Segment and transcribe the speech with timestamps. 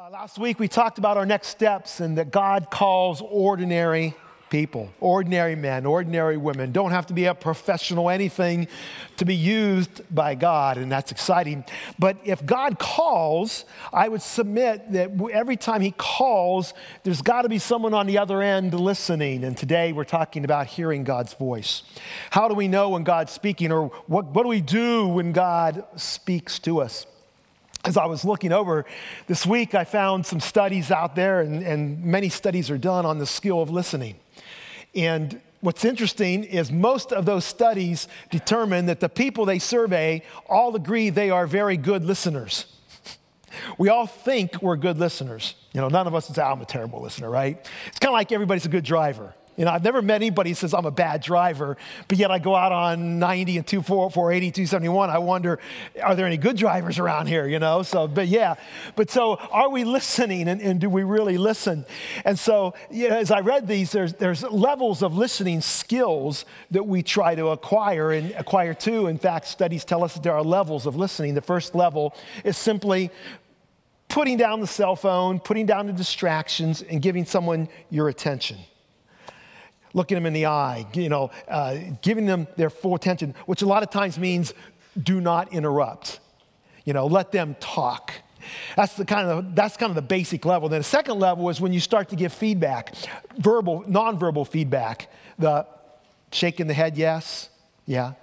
[0.00, 4.14] Uh, last week we talked about our next steps and that God calls ordinary
[4.48, 6.72] people, ordinary men, ordinary women.
[6.72, 8.66] Don't have to be a professional anything
[9.18, 11.64] to be used by God, and that's exciting.
[11.98, 16.72] But if God calls, I would submit that every time He calls,
[17.02, 19.44] there's got to be someone on the other end listening.
[19.44, 21.82] And today we're talking about hearing God's voice.
[22.30, 25.84] How do we know when God's speaking, or what, what do we do when God
[25.96, 27.04] speaks to us?
[27.84, 28.84] As I was looking over
[29.26, 33.18] this week, I found some studies out there, and, and, many studies are done on
[33.18, 34.16] the skill of listening.
[34.94, 40.74] And what's interesting is most of those studies determine that the people they survey all
[40.76, 42.66] agree they are very good listeners.
[43.78, 45.56] We all think we're good listeners.
[45.72, 47.58] You know, none of us say, I'm a terrible listener, right?
[47.88, 49.34] It's kind of like everybody's a good driver.
[49.56, 51.76] You know, I've never met anybody who says I'm a bad driver,
[52.08, 55.10] but yet I go out on 90 and 480, 271.
[55.10, 55.58] I wonder,
[56.02, 57.82] are there any good drivers around here, you know?
[57.82, 58.54] So, but yeah.
[58.96, 61.84] But so are we listening and, and do we really listen?
[62.24, 67.02] And so, yeah, as I read these, there's, there's levels of listening skills that we
[67.02, 69.08] try to acquire and acquire too.
[69.08, 71.34] In fact, studies tell us that there are levels of listening.
[71.34, 73.10] The first level is simply
[74.08, 78.56] putting down the cell phone, putting down the distractions, and giving someone your attention
[79.92, 83.66] looking them in the eye, you know, uh, giving them their full attention, which a
[83.66, 84.54] lot of times means
[85.00, 86.20] do not interrupt.
[86.84, 88.12] You know, let them talk.
[88.76, 90.68] That's the kind of that's kind of the basic level.
[90.68, 92.94] Then the second level is when you start to give feedback,
[93.38, 95.10] verbal, nonverbal feedback.
[95.38, 95.66] The
[96.32, 97.50] shaking the head, yes,
[97.86, 98.14] yeah,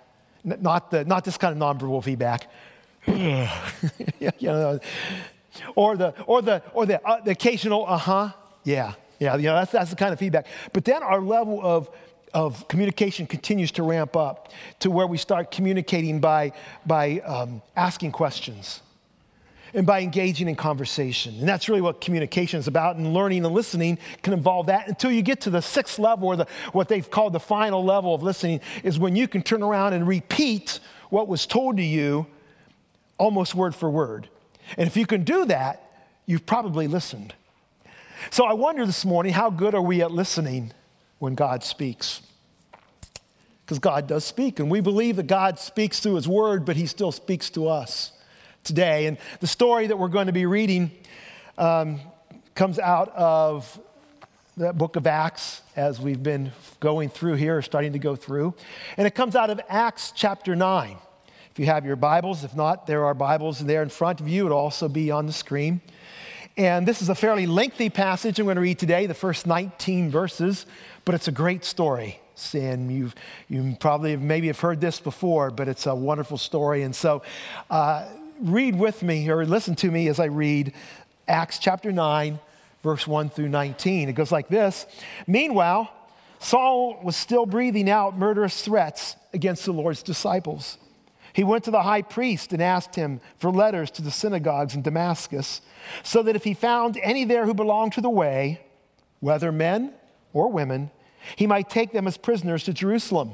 [0.46, 2.50] N- not the not this kind of nonverbal feedback.
[3.08, 3.48] you
[4.42, 4.80] know,
[5.76, 8.30] or the or the or the, uh, the occasional uh huh,
[8.64, 10.48] yeah, yeah, you know, that's, that's the kind of feedback.
[10.74, 11.90] But then our level of,
[12.34, 16.54] of communication continues to ramp up to where we start communicating by,
[16.86, 18.82] by um, asking questions
[19.74, 21.36] and by engaging in conversation.
[21.40, 22.96] And that's really what communication is about.
[22.96, 26.36] And learning and listening can involve that until you get to the sixth level, or
[26.36, 29.94] the, what they've called the final level of listening, is when you can turn around
[29.94, 30.80] and repeat
[31.10, 32.28] what was told to you
[33.18, 34.30] almost word for word.
[34.78, 35.92] And if you can do that,
[36.26, 37.34] you've probably listened.
[38.30, 40.72] So I wonder this morning how good are we at listening
[41.20, 42.22] when God speaks?
[43.66, 46.86] Because God does speak, and we believe that God speaks through His Word, but He
[46.86, 48.12] still speaks to us
[48.64, 49.08] today.
[49.08, 50.92] And the story that we're going to be reading
[51.58, 52.00] um,
[52.56, 53.80] comes out of
[54.56, 58.56] the book of Acts as we've been going through here, or starting to go through.
[58.96, 60.98] And it comes out of Acts chapter 9.
[61.52, 64.46] If you have your Bibles, if not, there are Bibles there in front of you.
[64.46, 65.82] It'll also be on the screen.
[66.58, 70.10] And this is a fairly lengthy passage I'm going to read today, the first 19
[70.10, 70.66] verses,
[71.06, 72.20] but it's a great story.
[72.54, 73.14] And you've,
[73.48, 76.82] you probably maybe have heard this before, but it's a wonderful story.
[76.82, 77.22] And so
[77.70, 78.08] uh,
[78.42, 80.74] read with me or listen to me as I read
[81.28, 82.40] Acts chapter 9,
[82.82, 84.10] verse 1 through 19.
[84.10, 84.88] It goes like this
[85.28, 85.92] Meanwhile,
[86.40, 90.80] Saul was still breathing out murderous threats against the Lord's disciples.
[91.38, 94.82] He went to the high priest and asked him for letters to the synagogues in
[94.82, 95.62] Damascus,
[96.02, 98.60] so that if he found any there who belonged to the way,
[99.20, 99.94] whether men
[100.34, 100.90] or women,
[101.36, 103.34] he might take them as prisoners to Jerusalem.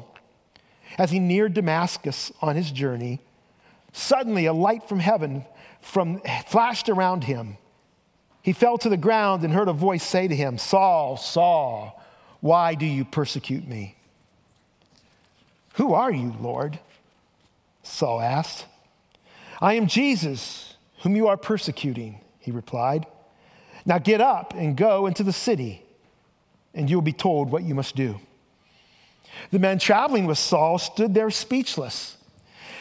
[0.97, 3.22] As he neared Damascus on his journey,
[3.94, 5.46] suddenly a light from heaven
[5.80, 7.56] from, flashed around him.
[8.42, 12.03] He fell to the ground and heard a voice say to him, Saul, Saul,
[12.42, 13.96] why do you persecute me?
[15.75, 16.80] Who are you, Lord?
[17.84, 18.66] Saul asked.
[19.62, 23.06] I am Jesus, whom you are persecuting, he replied.
[23.86, 25.84] Now get up and go into the city,
[26.74, 28.20] and you will be told what you must do.
[29.52, 32.18] The men traveling with Saul stood there speechless.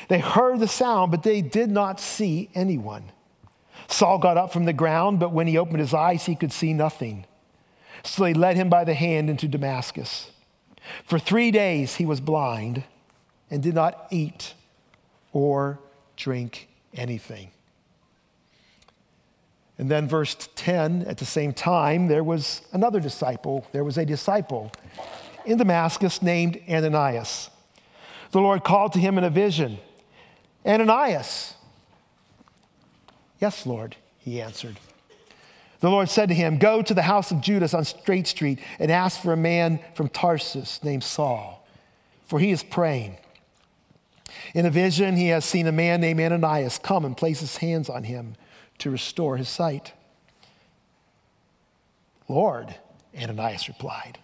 [0.09, 3.11] They heard the sound, but they did not see anyone.
[3.89, 6.73] Saul got up from the ground, but when he opened his eyes, he could see
[6.73, 7.27] nothing.
[8.05, 10.31] So they led him by the hand into Damascus.
[11.05, 12.85] For three days he was blind
[13.51, 14.55] and did not eat
[15.33, 15.79] or
[16.17, 17.51] drink anything.
[19.79, 23.67] And then, verse 10, at the same time, there was another disciple.
[23.73, 24.71] There was a disciple
[25.45, 27.51] in Damascus named Ananias.
[28.31, 29.79] The Lord called to him in a vision
[30.65, 31.55] Ananias.
[33.41, 34.79] Yes, Lord, he answered.
[35.81, 38.91] The Lord said to him, Go to the house of Judas on Straight Street and
[38.93, 41.67] ask for a man from Tarsus named Saul,
[42.27, 43.17] for he is praying.
[44.55, 47.89] In a vision, he has seen a man named Ananias come and place his hands
[47.89, 48.35] on him
[48.79, 49.93] to restore his sight.
[52.29, 52.75] Lord,
[53.19, 54.19] Ananias replied,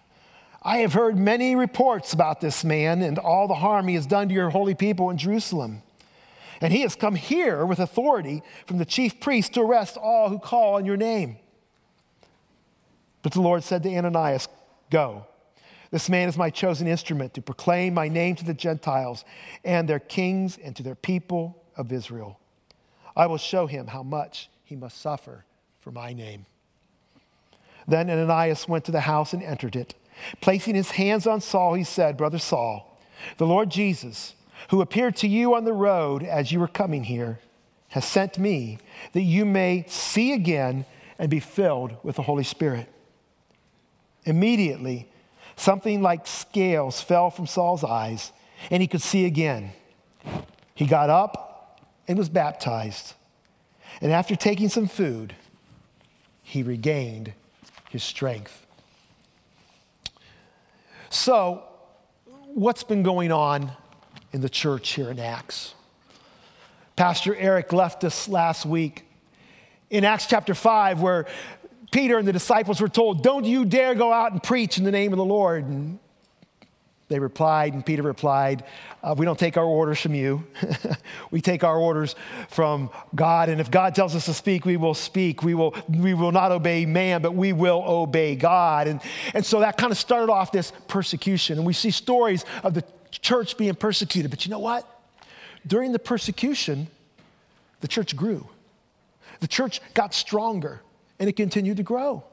[0.61, 4.27] I have heard many reports about this man and all the harm he has done
[4.27, 5.81] to your holy people in Jerusalem.
[6.61, 10.37] And he has come here with authority from the chief priest to arrest all who
[10.37, 11.37] call on your name.
[13.21, 14.47] But the Lord said to Ananias,
[14.89, 15.25] Go.
[15.91, 19.25] This man is my chosen instrument to proclaim my name to the Gentiles
[19.63, 22.39] and their kings and to their people of Israel.
[23.15, 25.45] I will show him how much he must suffer
[25.79, 26.45] for my name.
[27.87, 29.95] Then Ananias went to the house and entered it.
[30.41, 32.99] Placing his hands on Saul, he said, Brother Saul,
[33.37, 34.35] the Lord Jesus,
[34.69, 37.39] who appeared to you on the road as you were coming here,
[37.89, 38.77] has sent me
[39.13, 40.85] that you may see again
[41.17, 42.87] and be filled with the Holy Spirit.
[44.25, 45.09] Immediately,
[45.59, 48.31] something like scales fell from Saul's eyes,
[48.71, 49.71] and he could see again.
[50.75, 53.13] He got up and was baptized.
[54.01, 55.35] And after taking some food,
[56.43, 57.33] he regained
[57.89, 58.65] his strength.
[61.09, 61.63] So,
[62.53, 63.71] what's been going on
[64.31, 65.73] in the church here in Acts?
[66.95, 69.05] Pastor Eric left us last week
[69.89, 71.25] in Acts chapter 5, where
[71.91, 74.91] Peter and the disciples were told, Don't you dare go out and preach in the
[74.91, 75.65] name of the Lord.
[75.65, 75.99] And
[77.07, 78.63] they replied, and Peter replied,
[79.01, 80.45] uh, We don't take our orders from you.
[81.31, 82.15] we take our orders
[82.49, 83.49] from God.
[83.49, 85.41] And if God tells us to speak, we will speak.
[85.41, 88.87] We will, we will not obey man, but we will obey God.
[88.87, 89.01] And,
[89.33, 91.57] and so that kind of started off this persecution.
[91.57, 94.29] And we see stories of the church being persecuted.
[94.29, 94.87] But you know what?
[95.65, 96.87] During the persecution,
[97.81, 98.47] the church grew,
[99.39, 100.81] the church got stronger
[101.19, 102.23] and it continued to grow.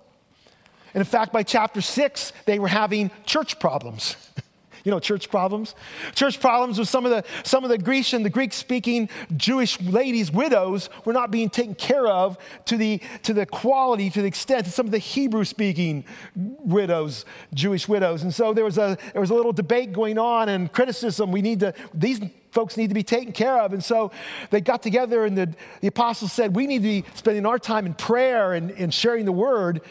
[0.95, 4.17] And in fact, by chapter six, they were having church problems.
[4.87, 5.75] you know, church problems.
[6.15, 10.89] Church problems with some of the some of the Grecian, the Greek-speaking Jewish ladies, widows,
[11.05, 14.71] were not being taken care of to the to the quality, to the extent that
[14.71, 16.05] some of the Hebrew-speaking
[16.37, 18.23] widows, Jewish widows.
[18.23, 21.33] And so there was a there was a little debate going on and criticism.
[21.33, 22.21] We need to these
[22.57, 23.75] folks need to be taken care of.
[23.75, 24.11] And so
[24.49, 27.85] they got together, and the, the apostles said, We need to be spending our time
[27.85, 29.83] in prayer and, and sharing the word,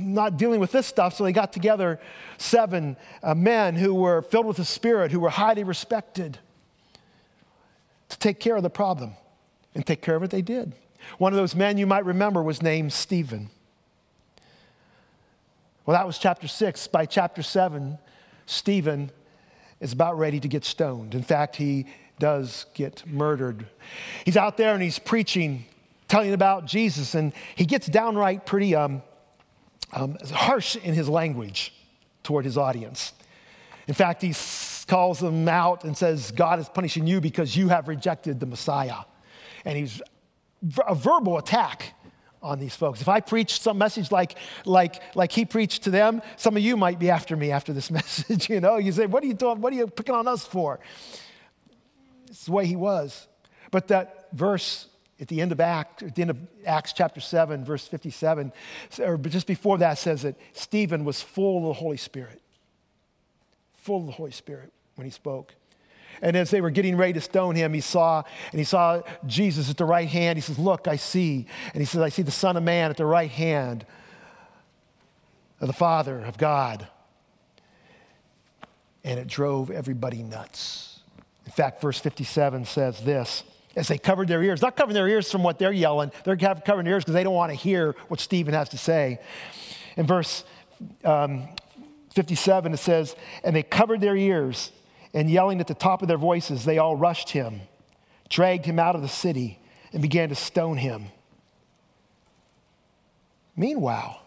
[0.00, 1.14] not dealing with this stuff.
[1.14, 2.00] So they got together
[2.38, 6.38] seven uh, men who were filled with the Spirit, who were highly respected,
[8.08, 9.12] to take care of the problem.
[9.74, 10.72] And take care of it, they did.
[11.18, 13.50] One of those men you might remember was named Stephen.
[15.86, 16.86] Well, that was chapter six.
[16.86, 17.98] By chapter seven,
[18.46, 19.10] Stephen
[19.80, 21.14] is about ready to get stoned.
[21.14, 21.86] In fact, he
[22.18, 23.66] does get murdered.
[24.24, 25.64] He's out there and he's preaching,
[26.06, 29.02] telling about Jesus, and he gets downright pretty um,
[29.92, 31.72] um, harsh in his language
[32.22, 33.12] toward his audience.
[33.86, 34.34] In fact, he
[34.86, 38.98] calls them out and says, God is punishing you because you have rejected the Messiah.
[39.64, 40.02] And he's
[40.86, 41.94] a verbal attack
[42.42, 43.00] on these folks.
[43.00, 46.76] If I preach some message like, like, like he preached to them, some of you
[46.76, 48.48] might be after me after this message.
[48.48, 49.60] You know, you say, What are you doing?
[49.60, 50.80] What are you picking on us for?
[52.28, 53.26] It's the way he was.
[53.70, 54.88] But that verse
[55.20, 58.52] at the end of Acts, at the end of Acts chapter 7, verse 57,
[59.00, 62.40] or just before that says that Stephen was full of the Holy Spirit.
[63.82, 65.54] Full of the Holy Spirit when he spoke.
[66.22, 69.70] And as they were getting ready to stone him, he saw, and he saw Jesus
[69.70, 70.36] at the right hand.
[70.36, 71.46] He says, Look, I see.
[71.72, 73.86] And he says, I see the Son of Man at the right hand
[75.60, 76.88] of the Father, of God.
[79.02, 81.00] And it drove everybody nuts.
[81.46, 83.44] In fact, verse 57 says this
[83.76, 86.84] as they covered their ears, not covering their ears from what they're yelling, they're covering
[86.84, 89.20] their ears because they don't want to hear what Stephen has to say.
[89.96, 90.44] In verse
[91.04, 91.48] um,
[92.14, 93.14] 57, it says,
[93.44, 94.72] And they covered their ears
[95.12, 97.62] and yelling at the top of their voices, they all rushed him,
[98.28, 99.58] dragged him out of the city,
[99.92, 101.06] and began to stone him.
[103.56, 104.22] Meanwhile,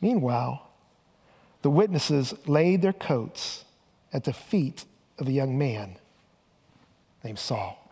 [0.00, 0.70] meanwhile,
[1.62, 3.64] the witnesses laid their coats
[4.12, 4.84] at the feet
[5.18, 5.96] of a young man
[7.22, 7.85] named Saul.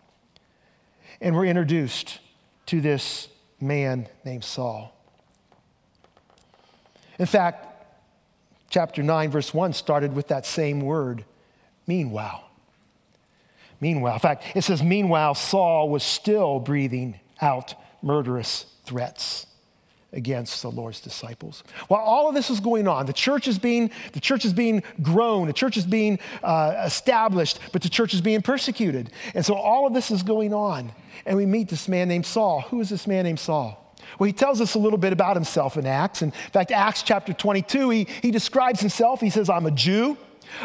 [1.21, 2.19] And we're introduced
[2.67, 3.29] to this
[3.59, 4.93] man named Saul.
[7.17, 7.67] In fact,
[8.69, 11.23] chapter 9, verse 1 started with that same word
[11.87, 12.43] Meanwhile,
[13.79, 19.45] meanwhile, in fact, it says, meanwhile, Saul was still breathing out murderous threats
[20.13, 21.63] against the Lord's disciples.
[21.87, 24.83] While all of this is going on, the church is being, the church is being
[25.01, 29.11] grown, the church is being uh, established, but the church is being persecuted.
[29.33, 30.91] And so all of this is going on.
[31.25, 32.61] And we meet this man named Saul.
[32.61, 33.81] Who is this man named Saul?
[34.19, 36.21] Well, he tells us a little bit about himself in Acts.
[36.21, 39.19] In fact, Acts chapter 22, he, he describes himself.
[39.19, 40.17] He says, I'm a Jew.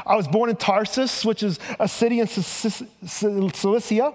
[0.06, 4.12] I was born in Tarsus, which is a city in Cilicia,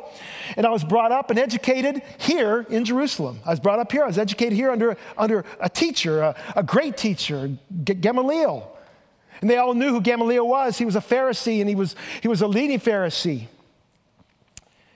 [0.57, 3.39] and I was brought up and educated here in Jerusalem.
[3.45, 4.03] I was brought up here.
[4.03, 7.51] I was educated here under, under a teacher, a, a great teacher,
[7.83, 8.71] Gamaliel.
[9.41, 10.77] And they all knew who Gamaliel was.
[10.77, 13.47] He was a Pharisee, and he was, he was a leading Pharisee.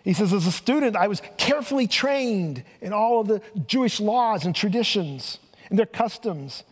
[0.03, 4.45] He says, as a student, I was carefully trained in all of the Jewish laws
[4.45, 6.63] and traditions and their customs.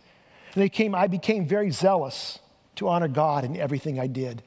[0.54, 2.38] And they came, I became very zealous
[2.78, 4.42] to honor God in everything I did.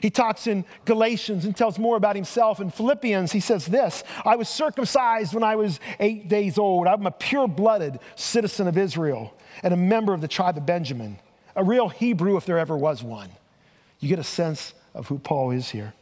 [0.00, 2.58] He talks in Galatians and tells more about himself.
[2.58, 6.86] In Philippians, he says this I was circumcised when I was eight days old.
[6.86, 11.18] I'm a pure blooded citizen of Israel and a member of the tribe of Benjamin,
[11.54, 13.30] a real Hebrew if there ever was one.
[13.98, 15.92] You get a sense of who Paul is here.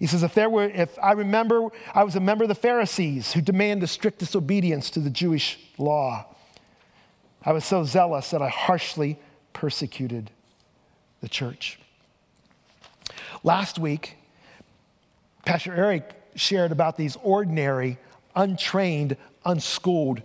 [0.00, 3.34] He says, if there were, if I remember, I was a member of the Pharisees
[3.34, 6.26] who demand the strictest obedience to the Jewish law.
[7.44, 9.18] I was so zealous that I harshly
[9.52, 10.30] persecuted
[11.20, 11.78] the church.
[13.42, 14.16] Last week,
[15.44, 17.98] Pastor Eric shared about these ordinary,
[18.36, 20.22] untrained, unschooled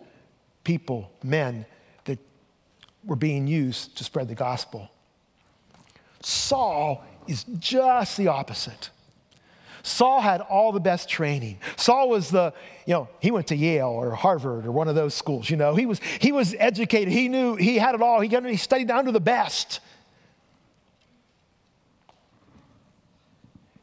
[0.64, 1.66] people, men
[2.06, 2.20] that
[3.06, 4.90] were being used to spread the gospel.
[6.22, 8.90] Saul is just the opposite.
[9.84, 11.60] Saul had all the best training.
[11.76, 12.54] Saul was the,
[12.88, 15.76] you know, he went to Yale or Harvard or one of those schools, you know.
[15.76, 17.14] He was, he was educated.
[17.14, 18.20] He knew, he had it all.
[18.20, 19.80] He, studied to the best.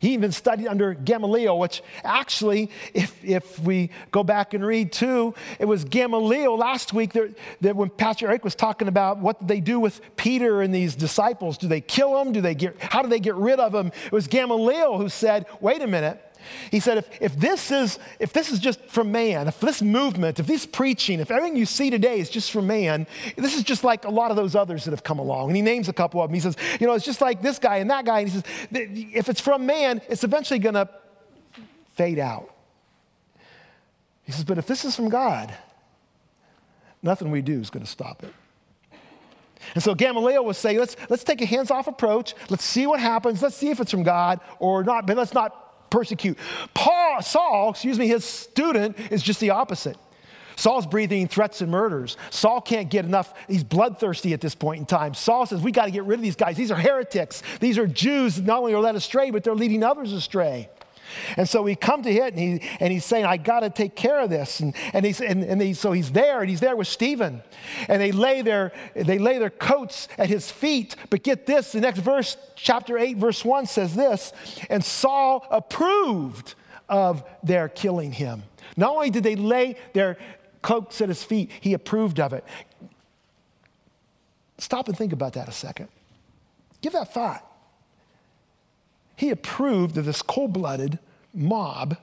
[0.02, 5.32] He even studied under Gamaliel, which actually, if, if we go back and read too,
[5.61, 9.61] it was Gamaliel last week that, that when Pastor Eric was talking about what they
[9.61, 11.56] do with Peter and these disciples.
[11.56, 12.32] Do they kill them?
[12.32, 13.92] Do they get, how do they get rid of them?
[14.06, 16.21] It was Gamaliel who said, wait a minute,
[16.70, 20.40] he said, if, if, this is, if this is just from man, if this movement,
[20.40, 23.06] if this preaching, if everything you see today is just from man,
[23.37, 25.49] this is just like a lot of those others that have come along.
[25.49, 26.34] And he names a couple of them.
[26.34, 28.20] He says, you know, it's just like this guy and that guy.
[28.20, 30.88] And he says, if it's from man, it's eventually going to
[31.94, 32.52] fade out.
[34.25, 35.54] He says, but if this is from God,
[37.02, 38.32] nothing we do is going to stop it.
[39.75, 42.34] And so Gamaliel was saying, let's, let's take a hands off approach.
[42.49, 43.42] Let's see what happens.
[43.42, 45.62] Let's see if it's from God or not, but let's not
[45.92, 46.38] persecute.
[46.75, 49.96] Paul, Saul, excuse me, his student is just the opposite.
[50.56, 52.16] Saul's breathing threats and murders.
[52.30, 53.32] Saul can't get enough.
[53.49, 55.14] He's bloodthirsty at this point in time.
[55.14, 56.56] Saul says, We got to get rid of these guys.
[56.56, 57.42] These are heretics.
[57.61, 60.68] These are Jews not only are led astray, but they're leading others astray.
[61.37, 63.95] And so we come to it, and, he, and he's saying, I got to take
[63.95, 64.61] care of this.
[64.61, 67.42] And, and, he's, and, and he, so he's there, and he's there with Stephen.
[67.88, 70.97] And they lay, their, they lay their coats at his feet.
[71.11, 74.33] But get this the next verse, chapter 8, verse 1 says this
[74.71, 76.54] And Saul approved
[76.88, 78.42] of their killing him.
[78.76, 80.16] Not only did they lay their
[80.62, 82.45] coats at his feet, he approved of it.
[84.59, 85.88] Stop and think about that a second.
[86.81, 87.51] Give that thought
[89.16, 90.99] he approved of this cold blooded
[91.35, 91.97] mob,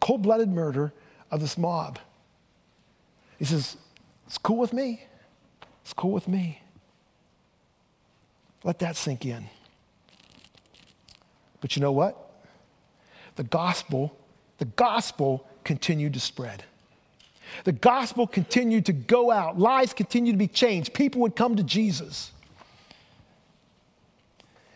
[0.00, 0.92] cold blooded murder
[1.30, 1.98] of this mob.
[3.38, 3.76] He says,
[4.26, 5.04] It's cool with me.
[5.82, 6.62] It's cool with me.
[8.64, 9.46] Let that sink in.
[11.60, 12.30] But you know what?
[13.36, 14.16] The gospel,
[14.58, 16.64] the gospel continued to spread.
[17.64, 19.58] The gospel continued to go out.
[19.58, 20.94] Lives continued to be changed.
[20.94, 22.32] People would come to Jesus.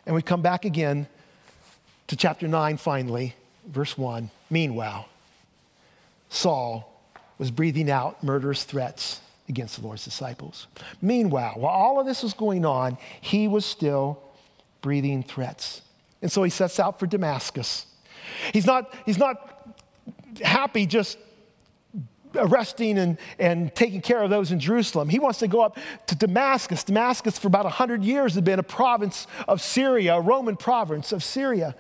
[0.05, 1.09] And we come back again
[2.09, 3.35] to chapter 9 finally,
[3.67, 4.31] verse 1.
[4.51, 5.09] Meanwhile,
[6.29, 6.93] Saul
[7.39, 10.67] was breathing out murderous threats against the Lord's disciples.
[11.01, 14.21] Meanwhile, while all of this was going on, he was still
[14.83, 15.83] breathing threats.
[16.23, 17.87] And so he sets out for Damascus.
[18.53, 19.77] He's not, he's not
[20.43, 21.19] happy just
[22.37, 25.09] arresting and, and taking care of those in Jerusalem.
[25.09, 26.85] He wants to go up to Damascus.
[26.85, 31.23] Damascus, for about 100 years, had been a province of Syria, a Roman province of
[31.23, 31.75] Syria,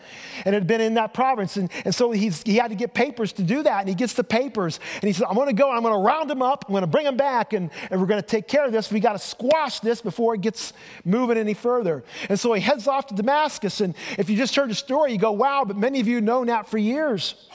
[0.44, 1.56] and it had been in that province.
[1.56, 3.80] And, and so he's, he had to get papers to do that.
[3.80, 6.00] And he gets the papers, and he says, I'm going to go, I'm going to
[6.00, 8.48] round them up, I'm going to bring them back, and, and we're going to take
[8.48, 8.90] care of this.
[8.90, 10.72] We got to squash this before it gets
[11.04, 12.04] moving any further.
[12.28, 13.80] And so he heads off to Damascus.
[13.80, 16.44] And if you just heard the story, you go, wow, but many of you know
[16.44, 17.48] that for years.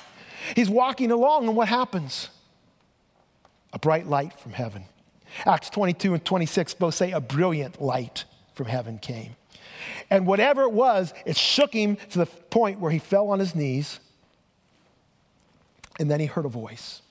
[0.56, 2.30] He's walking along, and what happens?
[3.74, 4.86] A bright light from heaven.
[5.46, 9.36] Acts 22 and 26 both say a brilliant light from heaven came.
[10.10, 13.56] And whatever it was, it shook him to the point where he fell on his
[13.56, 14.00] knees.
[16.00, 17.02] And then he heard a voice.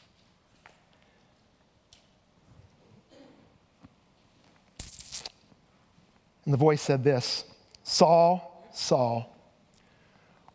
[6.45, 7.45] And the voice said this
[7.85, 9.37] Saul, Saul,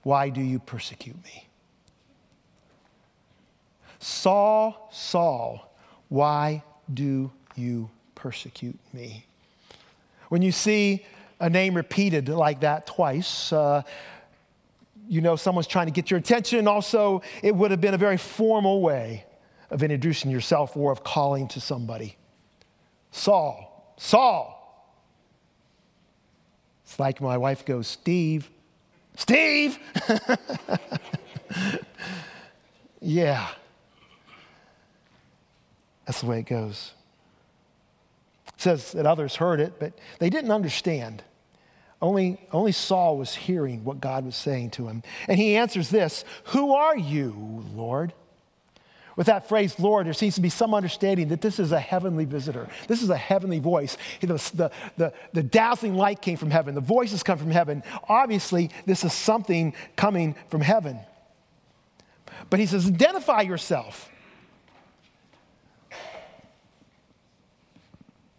[0.04, 1.48] why do you persecute me?
[4.00, 5.75] Saul, Saul,
[6.10, 9.26] why do you persecute me?
[10.30, 11.06] When you see
[11.40, 13.84] a name repeated like that twice, uh,
[15.08, 16.68] you know someone's trying to get your attention.
[16.68, 19.26] Also, it would have been a very formal way
[19.70, 22.18] of introducing yourself or of calling to somebody.
[23.12, 24.54] Saul, Saul.
[26.84, 28.50] It's like my wife goes, Steve,
[29.16, 29.80] Steve.
[33.06, 33.48] Yeah.
[36.06, 36.94] That's the way it goes.
[38.48, 41.24] It says that others heard it, but they didn't understand.
[42.02, 45.02] Only, only Saul was hearing what God was saying to him.
[45.28, 48.14] And he answers this Who are you, Lord?
[49.16, 52.26] With that phrase, Lord, there seems to be some understanding that this is a heavenly
[52.26, 52.68] visitor.
[52.88, 53.98] This is a heavenly voice.
[54.20, 57.82] The, the, the, the, dazzling light came from heaven, the voices come from heaven.
[58.10, 61.00] Obviously, this is something coming from heaven.
[62.50, 64.10] But he says, Identify yourself.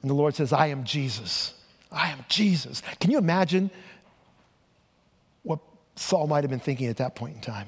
[0.06, 1.52] And the Lord says, I am Jesus.
[1.90, 2.80] I am Jesus.
[3.00, 3.72] Can you imagine
[5.42, 5.58] what
[5.96, 7.66] Saul might have been thinking at that point in time?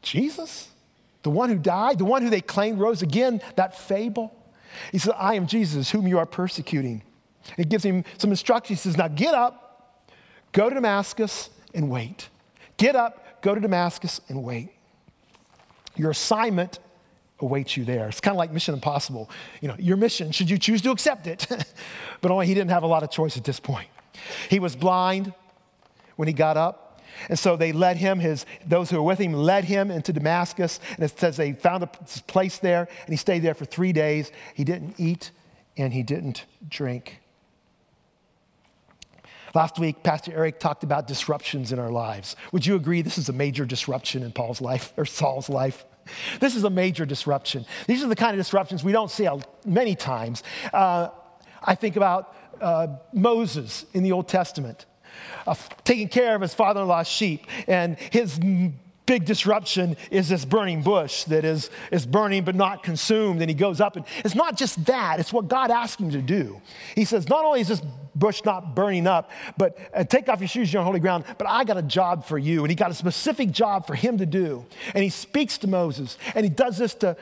[0.00, 0.68] Jesus?
[1.24, 4.34] The one who died, the one who they claimed rose again, that fable?
[4.92, 7.02] He says, I am Jesus, whom you are persecuting.
[7.58, 8.82] He gives him some instructions.
[8.82, 10.10] He says, Now get up,
[10.52, 12.30] go to Damascus, and wait.
[12.78, 14.70] Get up, go to Damascus, and wait.
[15.96, 16.78] Your assignment
[17.40, 18.08] awaits you there.
[18.08, 19.30] It's kind of like Mission Impossible.
[19.60, 21.46] You know, your mission, should you choose to accept it.
[22.20, 23.88] but only he didn't have a lot of choice at this point.
[24.50, 25.32] He was blind
[26.16, 27.00] when he got up.
[27.28, 30.78] And so they led him, his, those who were with him led him into Damascus.
[30.94, 34.30] And it says they found a place there, and he stayed there for three days.
[34.54, 35.30] He didn't eat
[35.76, 37.20] and he didn't drink.
[39.54, 42.36] Last week, Pastor Eric talked about disruptions in our lives.
[42.52, 45.84] Would you agree this is a major disruption in Paul's life or Saul's life?
[46.40, 47.66] This is a major disruption.
[47.86, 49.28] These are the kind of disruptions we don't see
[49.64, 50.42] many times.
[50.72, 51.08] Uh,
[51.62, 54.86] I think about uh, Moses in the Old Testament,
[55.46, 58.38] uh, taking care of his father in law's sheep, and his
[59.08, 63.40] big disruption is this burning bush that is, is burning but not consumed.
[63.40, 66.20] And he goes up, and it's not just that, it's what God asked him to
[66.20, 66.60] do.
[66.94, 67.80] He says, Not only is this
[68.14, 71.48] bush not burning up, but uh, take off your shoes, you're on holy ground, but
[71.48, 72.60] I got a job for you.
[72.60, 74.66] And he got a specific job for him to do.
[74.94, 77.16] And he speaks to Moses, and he does this to,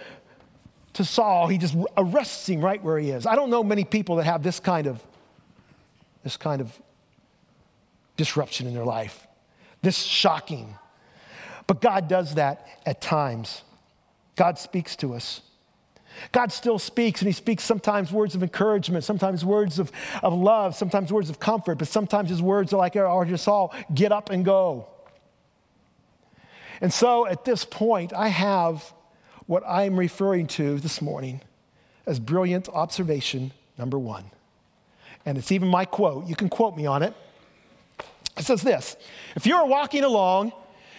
[0.95, 1.47] to Saul.
[1.47, 3.27] He just arrests him right where he is.
[3.27, 5.01] I don't know many people that have this kind of,
[6.25, 6.77] this kind of
[8.17, 9.29] disruption in their life,
[9.83, 10.75] this shocking
[11.67, 13.63] but God does that at times.
[14.37, 15.43] God speaks to us.
[16.33, 20.75] God still speaks, and He speaks sometimes words of encouragement, sometimes words of, of love,
[20.75, 24.31] sometimes words of comfort, but sometimes His words are like our just all get up
[24.31, 24.87] and go.
[26.81, 28.93] And so at this point, I have
[29.47, 31.41] what I'm referring to this morning
[32.07, 34.25] as brilliant observation number one.
[35.25, 36.27] And it's even my quote.
[36.27, 37.15] You can quote me on it.
[38.39, 38.97] It says this
[39.35, 40.53] If you're walking along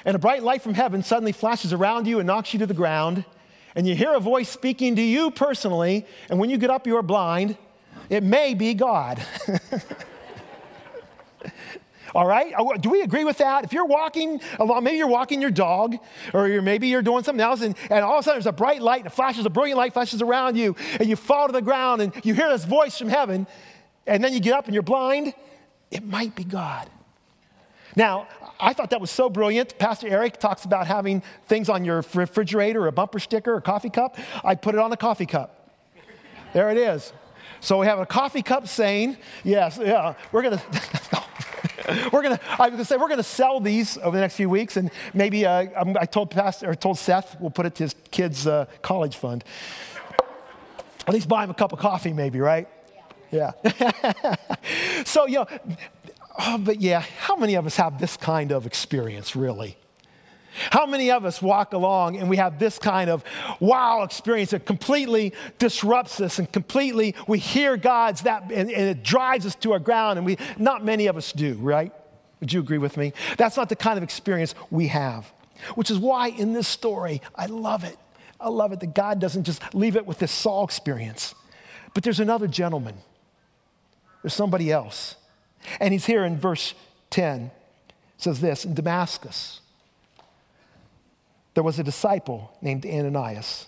[0.08, 2.74] and a bright light from heaven suddenly flashes around you and knocks you to the
[2.74, 3.26] ground,
[3.76, 7.04] and you hear a voice speaking to you personally, and when you get up, you're
[7.04, 7.58] blind,
[8.10, 9.22] it may be God.
[12.16, 12.54] All right?
[12.58, 13.66] Oh, do we agree with that?
[13.66, 15.98] If you're walking along, maybe you're walking your dog,
[16.34, 18.54] or you're, maybe you're doing something else, and, and all of a sudden there's a
[18.54, 21.54] bright light, and it flashes, a brilliant light flashes around you, and you fall to
[21.54, 23.46] the ground, and you hear this voice from heaven,
[24.06, 25.34] and then you get up and you're blind,
[25.92, 26.90] it might be God.
[27.98, 28.28] Now,
[28.60, 29.78] I thought that was so brilliant.
[29.78, 34.18] Pastor Eric talks about having things on your refrigerator, a bumper sticker, a coffee cup.
[34.44, 35.72] I put it on a coffee cup.
[36.54, 37.14] There it is.
[37.60, 41.24] So we have a coffee cup saying, yes, yeah, we're going to.
[42.12, 42.40] we're gonna.
[42.60, 45.46] I was gonna say we're gonna sell these over the next few weeks, and maybe
[45.46, 45.68] uh,
[46.00, 49.44] I told Pastor or told Seth we'll put it to his kids' uh, college fund.
[51.08, 52.68] At least buy him a cup of coffee, maybe, right?
[53.32, 53.52] Yeah.
[53.64, 54.36] yeah.
[55.06, 55.48] so you know,
[56.38, 59.78] Oh, but yeah, how many of us have this kind of experience, really?
[60.72, 63.24] How many of us walk along and we have this kind of
[63.60, 69.04] wow experience that completely disrupts us and completely we hear God's that and, and, it
[69.04, 71.92] drives us to our ground and we not many of us do, right?
[72.40, 73.14] Would you agree with me?
[73.38, 75.32] That's not the kind of experience we have.
[75.76, 77.98] Which is why in this story, I love it.
[78.40, 81.34] I love it that God doesn't just leave it with this Saul experience.
[81.94, 82.96] But there's another gentleman.
[84.22, 85.16] There's somebody else
[85.80, 86.74] and he's here in verse
[87.10, 87.52] 10.
[88.18, 89.62] says this In Damascus,
[91.54, 93.68] there was a disciple named Ananias.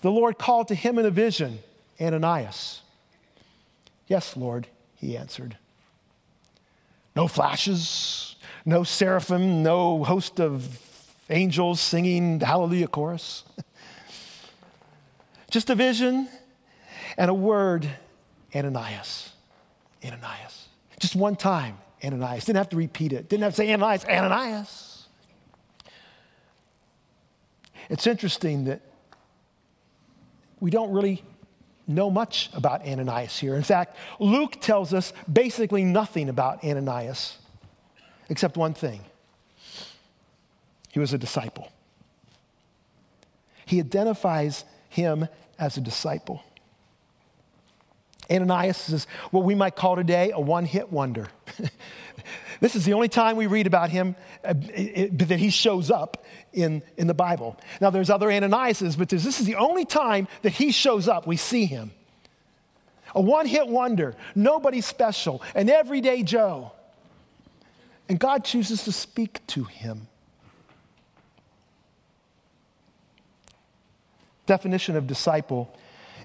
[0.00, 1.58] The Lord called to him in a vision,
[2.00, 2.82] Ananias.
[4.06, 5.56] Yes, Lord, he answered.
[7.14, 10.80] No flashes, no seraphim, no host of
[11.30, 13.44] angels singing the hallelujah chorus.
[15.50, 16.28] Just a vision
[17.16, 17.88] and a word,
[18.54, 19.32] Ananias.
[20.04, 20.67] Ananias.
[20.98, 22.44] Just one time, Ananias.
[22.44, 23.28] Didn't have to repeat it.
[23.28, 25.06] Didn't have to say Ananias, Ananias.
[27.88, 28.80] It's interesting that
[30.60, 31.22] we don't really
[31.86, 33.54] know much about Ananias here.
[33.54, 37.38] In fact, Luke tells us basically nothing about Ananias
[38.28, 39.00] except one thing
[40.90, 41.70] he was a disciple.
[43.66, 46.42] he identifies him as a disciple.
[48.30, 51.28] Ananias is what we might call today a one hit wonder.
[52.60, 56.82] this is the only time we read about him uh, that he shows up in,
[56.96, 57.56] in the Bible.
[57.80, 61.26] Now, there's other Ananiases, but this is the only time that he shows up.
[61.26, 61.92] We see him.
[63.14, 66.72] A one hit wonder, nobody special, an everyday Joe.
[68.08, 70.08] And God chooses to speak to him.
[74.46, 75.74] Definition of disciple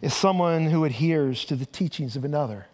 [0.03, 2.67] is someone who adheres to the teachings of another,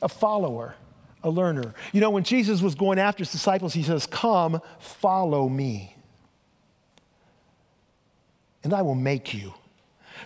[0.00, 0.76] a follower,
[1.22, 1.74] a learner.
[1.92, 5.94] You know, when Jesus was going after his disciples, he says, Come, follow me,
[8.64, 9.52] and I will make you.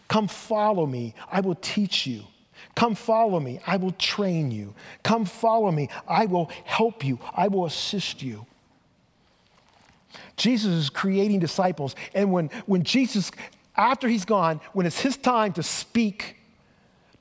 [0.07, 2.23] Come, follow me, I will teach you.
[2.77, 4.75] Come follow me, I will train you.
[5.03, 8.47] Come follow me, I will help you, I will assist you.
[10.37, 13.33] Jesus is creating disciples, and when, when Jesus
[13.79, 16.37] after he's gone, when it's his time to speak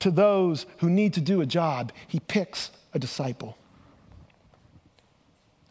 [0.00, 3.56] to those who need to do a job, he picks a disciple.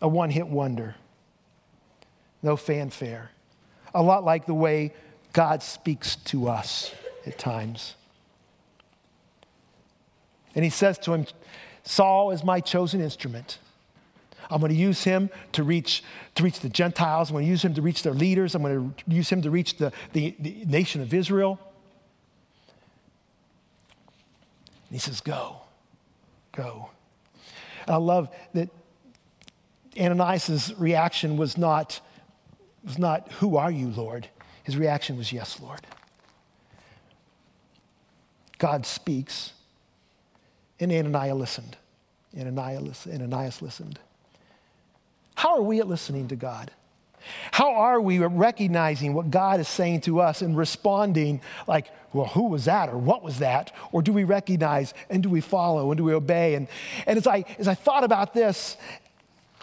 [0.02, 0.96] A one hit wonder.
[2.42, 3.32] No fanfare.
[3.94, 4.94] A lot like the way
[5.34, 6.94] God speaks to us
[7.26, 7.96] at times.
[10.56, 11.26] And he says to him,
[11.84, 13.60] Saul is my chosen instrument.
[14.50, 16.04] I'm going to use him to reach,
[16.36, 17.30] to reach the Gentiles.
[17.30, 18.56] I'm going to use him to reach their leaders.
[18.56, 21.60] I'm going to use him to reach the, the, the nation of Israel.
[24.90, 25.58] And he says, Go,
[26.56, 26.90] go.
[27.86, 28.70] And I love that
[30.00, 32.00] Ananias' reaction was not,
[32.84, 34.30] was not, Who are you, Lord?
[34.64, 35.82] His reaction was, Yes, Lord.
[38.58, 39.54] God speaks,
[40.80, 41.78] and Ananias listened.
[42.38, 44.00] Ananias, Ananias listened.
[45.38, 46.72] How are we at listening to God?
[47.52, 52.48] How are we recognizing what God is saying to us and responding like, well, who
[52.48, 53.72] was that or what was that?
[53.92, 56.56] Or do we recognize and do we follow and do we obey?
[56.56, 56.68] And,
[57.06, 58.78] and as, I, as I thought about this,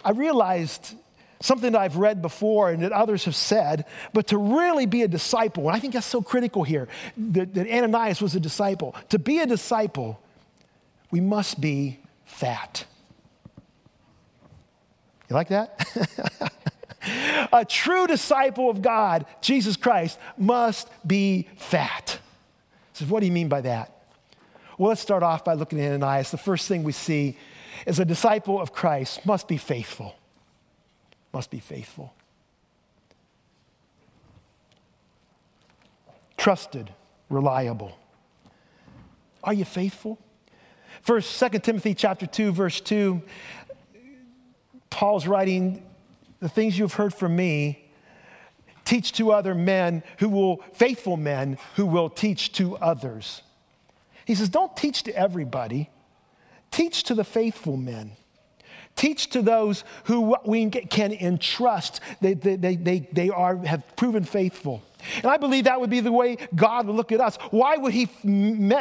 [0.01, 0.95] I realized
[1.41, 3.83] something that I've read before and that others have said,
[4.13, 7.67] but to really be a disciple, and I think that's so critical here that, that
[7.67, 8.95] Ananias was a disciple.
[9.09, 10.21] To be a disciple,
[11.11, 12.85] we must be fat.
[15.29, 16.51] You like that?
[17.53, 22.19] a true disciple of God, Jesus Christ, must be fat.
[22.93, 23.91] So, what do you mean by that?
[24.77, 26.31] Well, let's start off by looking at Ananias.
[26.31, 27.37] The first thing we see
[27.85, 30.15] is a disciple of Christ must be faithful.
[31.33, 32.13] Must be faithful.
[36.37, 36.91] Trusted,
[37.29, 37.97] reliable.
[39.43, 40.19] Are you faithful?
[41.01, 43.21] First, 2 Timothy chapter 2, verse 2
[44.95, 45.85] Paul's writing,
[46.39, 47.91] The things you've heard from me,
[48.85, 53.41] teach to other men who will, faithful men who will teach to others.
[54.23, 55.89] He says, Don't teach to everybody,
[56.71, 58.13] teach to the faithful men.
[58.95, 61.99] Teach to those who we can entrust.
[62.21, 64.81] They, they, they, they, are, have proven faithful.
[65.17, 67.35] And I believe that would be the way God would look at us.
[67.51, 68.07] Why would He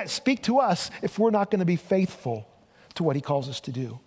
[0.07, 2.47] speak to us if we're not going to be faithful
[2.95, 3.99] to what He calls us to do?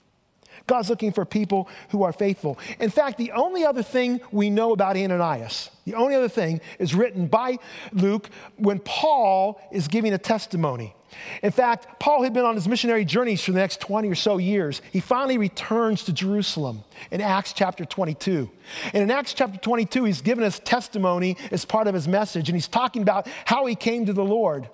[0.67, 2.59] God's looking for people who are faithful.
[2.79, 6.93] In fact, the only other thing we know about Ananias, the only other thing is
[6.93, 7.57] written by
[7.93, 10.93] Luke when Paul is giving a testimony.
[11.41, 14.37] In fact, Paul had been on his missionary journeys for the next 20 or so
[14.37, 14.81] years.
[14.91, 18.49] He finally returns to Jerusalem in Acts chapter 22.
[18.93, 22.55] And in Acts chapter 22, he's given us testimony as part of his message, and
[22.55, 24.69] he's talking about how he came to the Lord.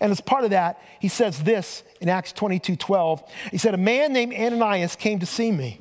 [0.00, 3.22] And as part of that, he says this in Acts 22 12.
[3.50, 5.80] He said, A man named Ananias came to see me.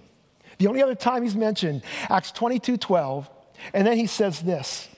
[0.58, 3.30] The only other time he's mentioned, Acts 22 12.
[3.74, 4.90] And then he says this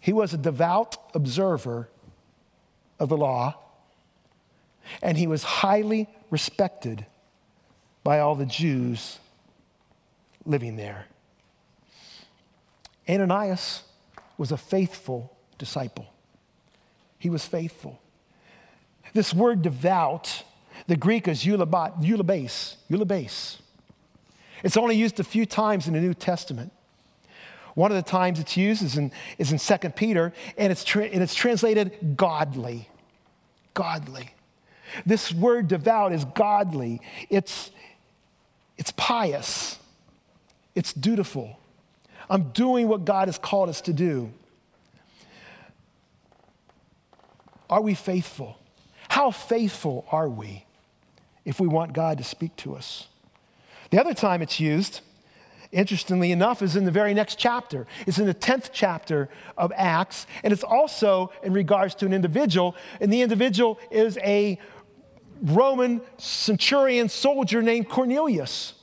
[0.00, 1.88] He was a devout observer
[2.98, 3.56] of the law,
[5.02, 7.06] and he was highly respected
[8.02, 9.18] by all the Jews
[10.44, 11.06] living there.
[13.08, 13.82] Ananias
[14.38, 16.06] was a faithful disciple.
[17.20, 18.00] He was faithful.
[19.12, 20.42] This word devout,
[20.86, 23.58] the Greek is eulabat, eulabase.
[24.64, 26.72] It's only used a few times in the New Testament.
[27.74, 31.04] One of the times it's used is in, is in 2 Peter, and it's, tra-
[31.04, 32.88] and it's translated godly.
[33.74, 34.30] Godly.
[35.04, 37.02] This word devout is godly.
[37.28, 37.70] It's,
[38.78, 39.78] it's pious.
[40.74, 41.58] It's dutiful.
[42.30, 44.32] I'm doing what God has called us to do.
[47.70, 48.58] Are we faithful?
[49.08, 50.66] How faithful are we
[51.44, 53.06] if we want God to speak to us?
[53.90, 55.00] The other time it's used
[55.72, 57.86] interestingly enough, is in the very next chapter.
[58.06, 62.74] It's in the 10th chapter of Acts, and it's also in regards to an individual,
[63.00, 64.58] and the individual is a
[65.42, 68.74] Roman centurion soldier named Cornelius.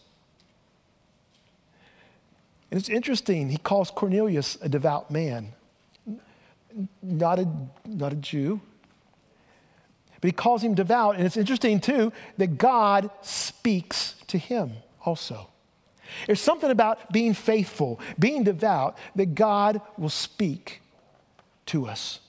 [2.72, 5.54] And it's interesting, he calls Cornelius a devout man.
[7.02, 7.48] Not a,
[7.86, 8.62] not a Jew,
[10.22, 11.16] but he calls him devout.
[11.16, 14.74] And it's interesting, too, that God speaks to him
[15.06, 15.50] also.
[16.26, 20.82] There's something about being faithful, being devout, that God will speak
[21.68, 22.20] to us.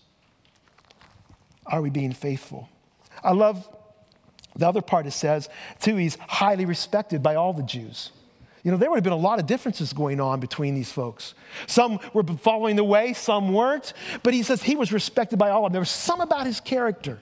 [1.67, 2.69] Are we being faithful?
[3.23, 3.69] I love
[4.57, 5.49] the other part it says,
[5.81, 8.11] too, he's highly respected by all the Jews.
[8.65, 11.35] You know, there would have been a lot of differences going on between these folks.
[11.69, 13.93] Some were following the way, some weren't,
[14.25, 15.75] but he says he was respected by all of them.
[15.75, 17.21] There was some about his character,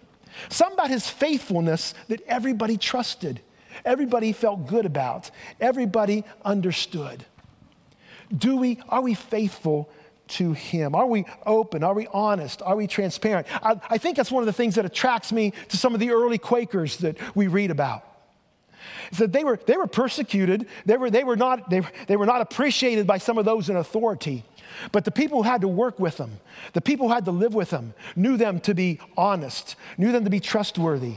[0.49, 3.40] some about his faithfulness that everybody trusted,
[3.85, 7.25] everybody felt good about, everybody understood.
[8.37, 9.88] Do we, are we faithful
[10.29, 10.94] to Him?
[10.94, 11.85] Are we open?
[11.85, 12.62] Are we honest?
[12.62, 13.46] Are we transparent?
[13.64, 16.11] I, I, think that's one of the things that attracts me to some of the
[16.11, 18.05] early Quakers that we read about.
[19.12, 22.27] Is that they were, they were persecuted, they were, they, were not, they, they were
[22.27, 24.44] not appreciated by some of those in authority.
[24.92, 26.40] But the people who had to work with them,
[26.72, 30.24] the people who had to live with them, knew them to be honest, knew them
[30.24, 31.16] to be trustworthy,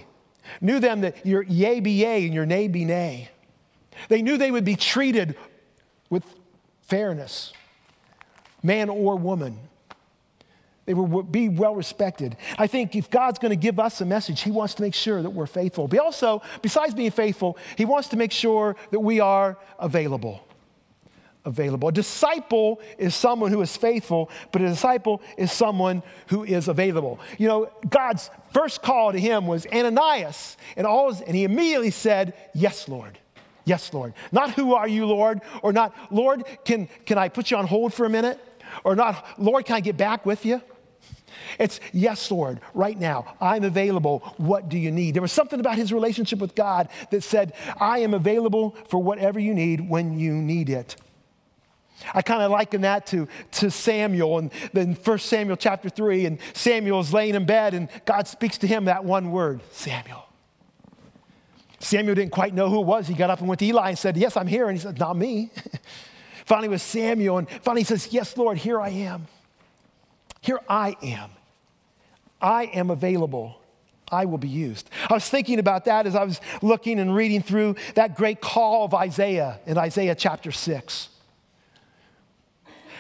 [0.62, 3.30] knew them that your yea be yea and your nay be nay.
[4.08, 5.36] They knew they would be treated
[6.10, 6.24] with
[6.82, 7.54] fairness
[8.64, 9.58] man or woman.
[10.86, 12.36] They would be well respected.
[12.58, 15.22] I think if God's going to give us a message, He wants to make sure
[15.22, 15.88] that we're faithful.
[15.88, 20.44] But also, besides being faithful, He wants to make sure that we are available.
[21.46, 21.88] Available.
[21.88, 27.20] A disciple is someone who is faithful, but a disciple is someone who is available.
[27.38, 32.34] You know, God's first call to him was Ananias, and, all, and he immediately said,
[32.54, 33.18] Yes, Lord.
[33.64, 34.14] Yes, Lord.
[34.32, 37.94] Not who are you, Lord, or not, Lord, can, can I put you on hold
[37.94, 38.40] for a minute?
[38.84, 40.62] Or not, Lord, can I get back with you?
[41.58, 44.20] It's, yes, Lord, right now, I'm available.
[44.38, 45.14] What do you need?
[45.14, 49.40] There was something about his relationship with God that said, I am available for whatever
[49.40, 50.96] you need when you need it.
[52.14, 56.40] I kind of liken that to, to Samuel and then 1 Samuel chapter 3, and
[56.54, 60.26] Samuel is laying in bed, and God speaks to him that one word, Samuel.
[61.80, 63.08] Samuel didn't quite know who it was.
[63.08, 64.68] He got up and went to Eli and said, Yes, I'm here.
[64.68, 65.50] And he said, Not me.
[66.46, 69.28] Finally, it was Samuel, and finally he says, Yes, Lord, here I am.
[70.42, 71.30] Here I am.
[72.42, 73.62] I am available.
[74.12, 74.90] I will be used.
[75.08, 78.84] I was thinking about that as I was looking and reading through that great call
[78.84, 81.10] of Isaiah in Isaiah chapter 6.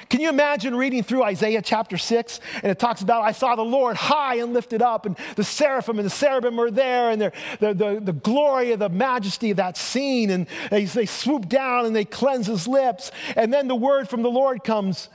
[0.09, 3.61] Can you imagine reading through Isaiah chapter 6 and it talks about, I saw the
[3.61, 7.31] Lord high and lifted up, and the seraphim and the cherubim were there, and the,
[7.59, 11.95] the, the glory of the majesty of that scene, and they, they swoop down and
[11.95, 13.11] they cleanse his lips.
[13.35, 15.09] And then the word from the Lord comes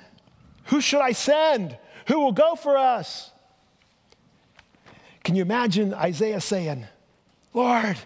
[0.66, 1.76] Who should I send?
[2.06, 3.32] Who will go for us?
[5.24, 6.86] Can you imagine Isaiah saying,
[7.52, 7.96] Lord,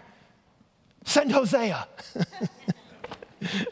[1.03, 1.87] send Hosea.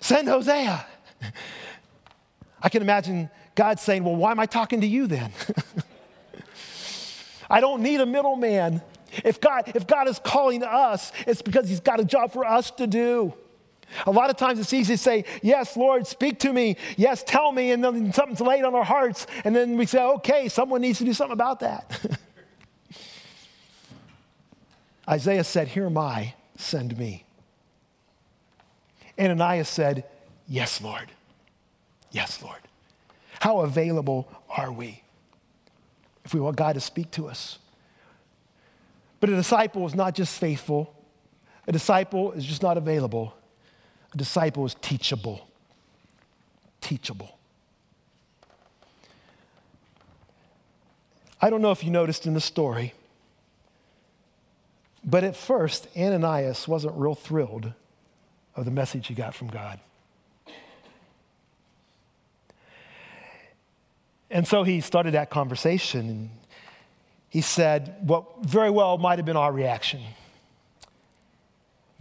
[0.00, 0.86] send Hosea.
[2.62, 5.32] I can imagine God saying, Well, why am I talking to you then?
[7.50, 8.80] I don't need a middleman.
[9.24, 12.70] If God, if God is calling us, it's because He's got a job for us
[12.72, 13.34] to do.
[14.06, 16.76] A lot of times it's easy to say, Yes, Lord, speak to me.
[16.96, 17.72] Yes, tell me.
[17.72, 19.26] And then something's laid on our hearts.
[19.44, 22.00] And then we say, Okay, someone needs to do something about that.
[25.08, 27.24] Isaiah said, Here am I, send me.
[29.18, 30.04] Ananias said,
[30.48, 31.10] Yes, Lord.
[32.10, 32.60] Yes, Lord.
[33.40, 35.02] How available are we
[36.24, 37.58] if we want God to speak to us?
[39.20, 40.94] But a disciple is not just faithful,
[41.66, 43.34] a disciple is just not available.
[44.12, 45.48] A disciple is teachable.
[46.80, 47.38] Teachable.
[51.40, 52.94] I don't know if you noticed in the story,
[55.04, 57.72] but at first, Ananias wasn't real thrilled
[58.54, 59.80] of the message he got from God.
[64.32, 66.08] And so he started that conversation.
[66.08, 66.30] And
[67.28, 70.00] he said, what very well might have been our reaction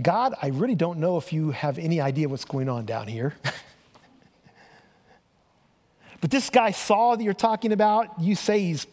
[0.01, 3.35] God, I really don't know if you have any idea what's going on down here.
[6.21, 8.87] but this guy Saul that you're talking about, you say he's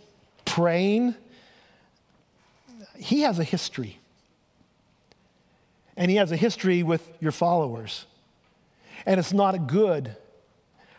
[0.44, 1.14] praying.
[2.98, 3.98] He has a history.
[5.96, 8.04] And he has a history with your followers.
[9.06, 10.14] And it's not a good.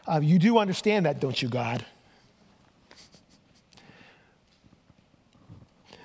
[0.07, 1.85] Uh, you do understand that, don't you, God?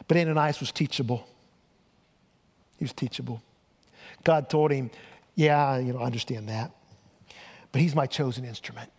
[0.07, 1.27] But Ananias was teachable.
[2.79, 3.43] He was teachable.
[4.23, 4.91] God told him,
[5.35, 6.71] Yeah, you know, I understand that.
[7.73, 8.91] But he's my chosen instrument.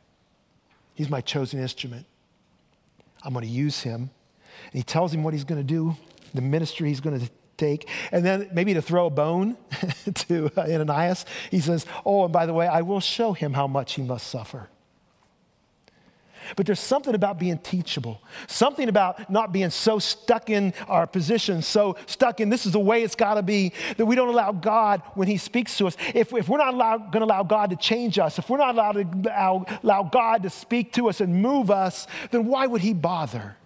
[0.94, 2.06] He's my chosen instrument.
[3.24, 4.10] I'm going to use him.
[4.66, 5.96] And he tells him what he's going to do,
[6.34, 7.90] the ministry he's going to take.
[8.12, 9.58] And then maybe to throw a bone
[10.14, 13.68] to uh, Ananias, he says, Oh, and by the way, I will show him how
[13.68, 14.70] much he must suffer.
[16.56, 21.62] But there's something about being teachable, something about not being so stuck in our position,
[21.62, 24.52] so stuck in this is the way it's got to be, that we don't allow
[24.52, 25.98] God when He speaks to us.
[26.14, 28.94] If, if we're not going to allow God to change us, if we're not allowed
[28.94, 32.94] to allow, allow God to speak to us and move us, then why would He
[32.94, 33.58] bother?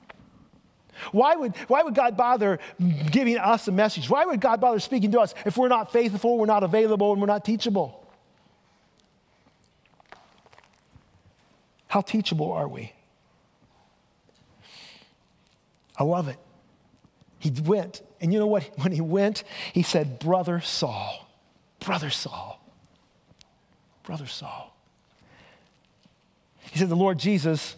[1.11, 2.59] Why would, why would God bother
[3.11, 4.09] giving us a message?
[4.09, 7.21] Why would God bother speaking to us if we're not faithful, we're not available, and
[7.21, 8.05] we're not teachable?
[11.89, 12.93] How teachable are we?
[15.97, 16.37] I love it.
[17.39, 18.69] He went, and you know what?
[18.77, 21.27] When he went, he said, Brother Saul,
[21.79, 22.63] Brother Saul,
[24.03, 24.75] Brother Saul.
[26.71, 27.75] He said, The Lord Jesus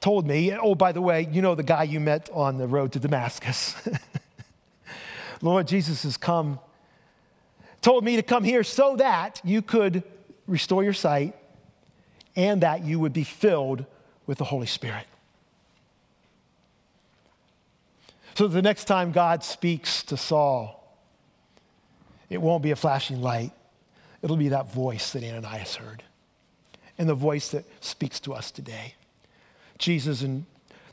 [0.00, 2.92] told me, oh, by the way, you know the guy you met on the road
[2.92, 3.74] to Damascus.
[5.40, 6.60] Lord Jesus has come,
[7.80, 10.02] told me to come here so that you could
[10.46, 11.34] restore your sight
[12.36, 13.84] and that you would be filled
[14.26, 15.06] with the Holy Spirit.
[18.34, 20.74] So the next time God speaks to Saul,
[22.28, 23.52] it won't be a flashing light.
[24.22, 26.02] It'll be that voice that Ananias heard
[26.98, 28.94] and the voice that speaks to us today.
[29.78, 30.46] Jesus, in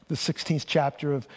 [0.07, 1.27] the 16th chapter of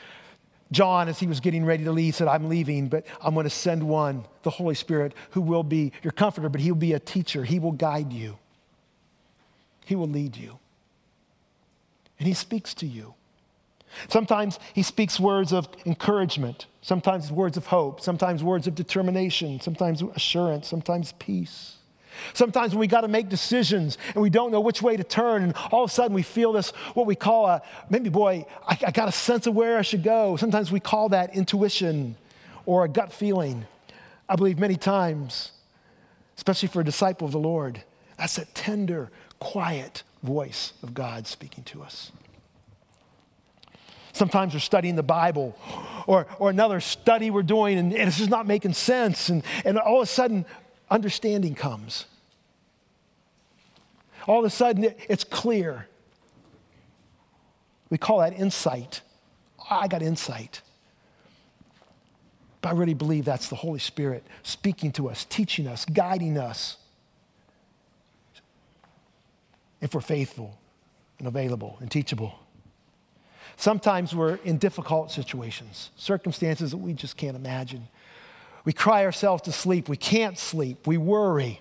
[0.73, 3.51] John, as he was getting ready to leave, said, I'm leaving, but I'm going to
[3.51, 6.99] send one, the Holy Spirit, who will be your comforter, but he will be a
[6.99, 7.45] teacher.
[7.45, 8.37] He will guide you.
[9.87, 10.59] He will lead you.
[12.19, 13.15] And He speaks to you.
[14.09, 20.03] Sometimes He speaks words of encouragement, sometimes words of hope, sometimes words of determination, sometimes
[20.03, 21.77] assurance, sometimes peace.
[22.35, 25.45] Sometimes when we got to make decisions and we don't know which way to turn,
[25.45, 28.77] and all of a sudden we feel this, what we call a, maybe, boy, I,
[28.89, 30.37] I got a sense of where I should go.
[30.37, 32.17] Sometimes we call that intuition
[32.65, 33.67] or a gut feeling.
[34.29, 35.53] I believe many times,
[36.37, 37.85] especially for a disciple of the Lord,
[38.19, 42.13] that's a tender, quiet voice of God speaking to us.
[44.13, 45.59] Sometimes we're studying the Bible
[46.07, 49.29] or, or another study we're doing and, and it's just not making sense.
[49.29, 50.47] And, and all of a sudden,
[50.91, 52.07] understanding comes.
[54.27, 55.87] All of a sudden, it, it's clear.
[57.91, 59.03] We call that insight.
[59.71, 60.63] I got insight.
[62.63, 66.79] But I really believe that's the Holy Spirit speaking to us, teaching us, guiding us
[69.87, 70.59] if we're faithful
[71.21, 72.35] and available and teachable.
[73.57, 77.87] Sometimes we're in difficult situations, circumstances that we just can't imagine.
[78.65, 79.89] We cry ourselves to sleep.
[79.89, 80.89] We can't sleep.
[80.89, 81.61] We worry.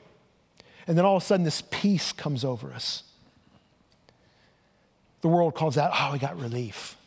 [0.88, 3.04] And then all of a sudden, this peace comes over us.
[5.22, 6.98] The world calls that, oh, we got relief.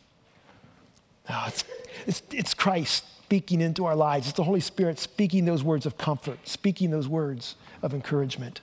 [1.29, 1.65] No, it's,
[2.07, 4.27] it's, it's Christ speaking into our lives.
[4.27, 8.61] It's the Holy Spirit speaking those words of comfort, speaking those words of encouragement.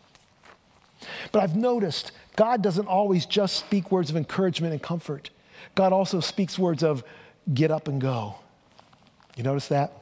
[1.32, 5.30] But I've noticed God doesn't always just speak words of encouragement and comfort.
[5.74, 7.04] God also speaks words of
[7.52, 8.36] get up and go.
[9.36, 9.92] You notice that?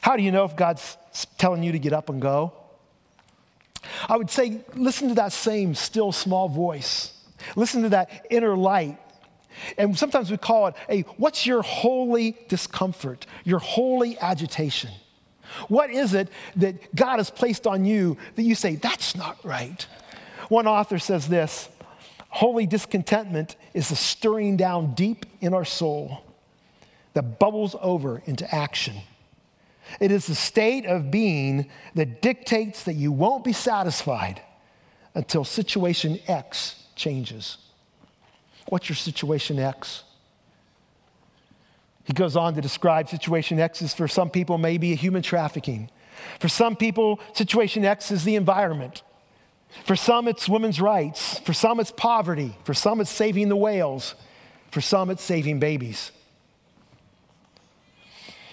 [0.00, 0.96] How do you know if God's
[1.38, 2.52] telling you to get up and go?
[4.08, 7.12] I would say, listen to that same still small voice.
[7.56, 8.98] Listen to that inner light.
[9.76, 14.90] And sometimes we call it a what's your holy discomfort, your holy agitation?
[15.68, 19.86] What is it that God has placed on you that you say, that's not right?
[20.48, 21.68] One author says this
[22.30, 26.22] Holy discontentment is the stirring down deep in our soul
[27.14, 28.94] that bubbles over into action.
[29.98, 34.40] It is the state of being that dictates that you won't be satisfied
[35.14, 37.58] until situation X changes.
[38.68, 40.04] What's your situation X?
[42.04, 45.90] He goes on to describe situation X is for some people maybe a human trafficking.
[46.38, 49.02] For some people, situation X is the environment.
[49.84, 51.38] For some, it's women's rights.
[51.40, 52.56] For some, it's poverty.
[52.64, 54.14] For some, it's saving the whales.
[54.70, 56.10] For some, it's saving babies.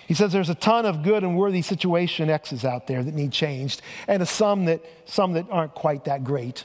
[0.08, 3.34] He says there's a ton of good and worthy situation X's out there that need
[3.34, 6.64] changed, and a some that, some that aren't quite that great.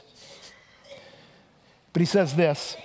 [1.91, 2.77] But he says this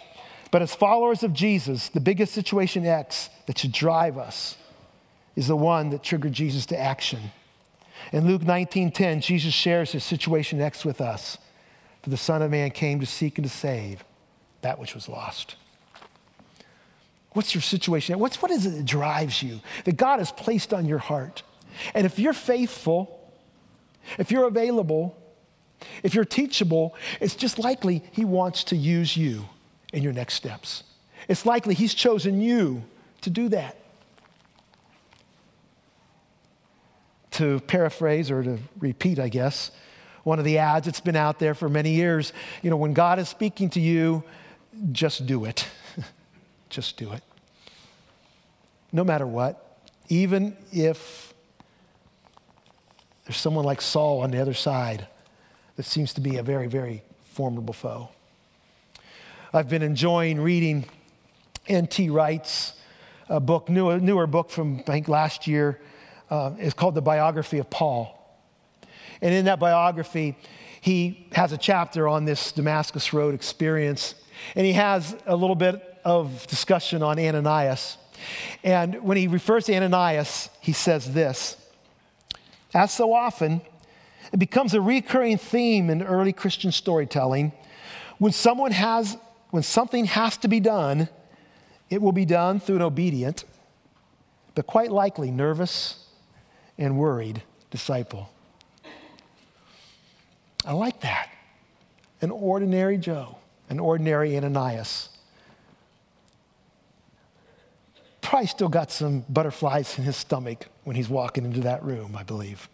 [0.51, 4.59] but as followers of Jesus, the biggest situation X that should drive us
[5.35, 7.33] is the one that triggered Jesus to action.
[8.13, 11.39] In Luke 19:10, Jesus shares his situation X with us.
[12.03, 14.05] For the Son of Man came to seek and to save
[14.61, 15.57] that which was lost.
[17.31, 18.19] What's your situation?
[18.19, 21.43] What's, what is it that drives you, that God has placed on your heart?
[21.95, 23.33] And if you're faithful,
[24.19, 25.17] if you're available,
[26.03, 29.49] if you're teachable, it's just likely He wants to use you
[29.95, 30.85] in your next steps.
[31.29, 32.85] It's likely He's chosen you
[33.23, 33.77] to do that.
[37.33, 39.71] To paraphrase or to repeat, I guess,
[40.25, 43.19] one of the ads that's been out there for many years, you know, when God
[43.19, 44.25] is speaking to you,
[44.93, 45.67] just do it.
[46.69, 47.23] just do it.
[48.93, 51.33] No matter what, even if
[53.25, 55.07] there's someone like Saul on the other side
[55.77, 58.09] that seems to be a very, very formidable foe.
[59.53, 60.87] I've been enjoying reading
[61.67, 62.11] N.T.
[62.11, 62.73] Wright's
[63.29, 65.81] a book, newer, newer book from, I think, last year.
[66.31, 68.15] Uh, it's called The Biography of Paul.
[69.21, 70.37] And in that biography,
[70.81, 74.15] he has a chapter on this Damascus Road experience.
[74.55, 77.99] And he has a little bit of discussion on Ananias.
[78.65, 81.57] And when he refers to Ananias, he says this
[82.75, 83.61] As so often,
[84.33, 87.53] it becomes a recurring theme in early Christian storytelling.
[88.19, 89.17] When someone has,
[89.51, 91.09] when something has to be done,
[91.91, 93.45] it will be done through an obedient,
[94.55, 96.07] but quite likely nervous
[96.77, 98.31] and worried disciple.
[100.65, 101.31] I like that.
[102.21, 103.39] An ordinary Joe,
[103.71, 105.09] an ordinary Ananias.
[108.21, 112.23] Probably still got some butterflies in his stomach when he's walking into that room, I
[112.23, 112.69] believe.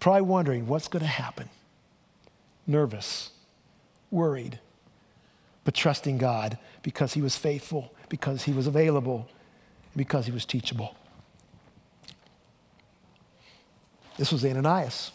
[0.00, 1.48] Probably wondering what's going to happen.
[2.66, 3.30] Nervous,
[4.10, 4.58] worried,
[5.64, 9.28] but trusting God because he was faithful, because he was available,
[9.96, 10.94] because he was teachable.
[14.16, 15.10] This was Ananias.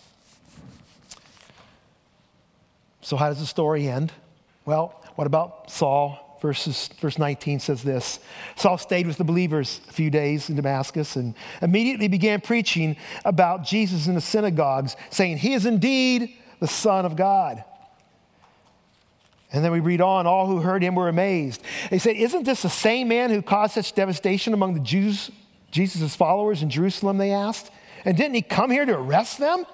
[3.01, 4.11] So, how does the story end?
[4.65, 6.25] Well, what about Saul?
[6.41, 8.19] Verses, verse 19 says this
[8.55, 12.95] Saul stayed with the believers a few days in Damascus and immediately began preaching
[13.25, 17.63] about Jesus in the synagogues, saying, He is indeed the Son of God.
[19.51, 21.61] And then we read on, all who heard him were amazed.
[21.89, 25.31] They said, Isn't this the same man who caused such devastation among the Jews,
[25.71, 27.17] Jesus' followers in Jerusalem?
[27.17, 27.71] They asked.
[28.05, 29.65] And didn't he come here to arrest them?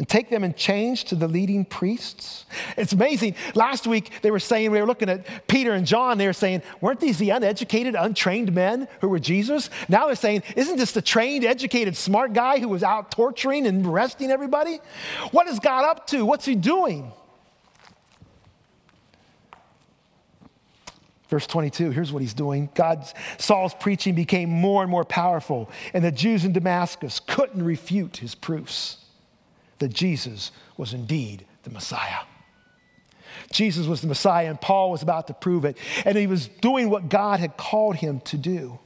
[0.00, 2.46] and take them in chains to the leading priests.
[2.78, 3.34] It's amazing.
[3.54, 6.62] Last week they were saying, we were looking at Peter and John, they were saying,
[6.80, 9.68] weren't these the uneducated, untrained men who were Jesus?
[9.90, 13.84] Now they're saying, isn't this the trained, educated, smart guy who was out torturing and
[13.84, 14.80] arresting everybody?
[15.32, 16.24] What is God up to?
[16.24, 17.12] What's he doing?
[21.30, 22.68] Verse 22, here's what he's doing.
[22.74, 28.16] God's Saul's preaching became more and more powerful, and the Jews in Damascus couldn't refute
[28.16, 28.96] his proofs
[29.78, 32.24] that Jesus was indeed the Messiah.
[33.52, 36.90] Jesus was the Messiah, and Paul was about to prove it, and he was doing
[36.90, 38.80] what God had called him to do.